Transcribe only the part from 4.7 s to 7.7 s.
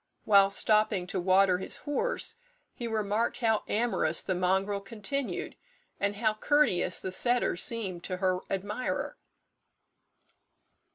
continued, and how courteous the setter